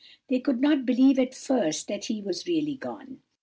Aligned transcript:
They 0.29 0.39
could 0.39 0.61
not 0.61 0.83
believe 0.83 1.19
at 1.19 1.35
first 1.35 1.87
that 1.87 2.05
he 2.05 2.23
really 2.23 2.71
was 2.73 2.77
gone. 2.79 3.21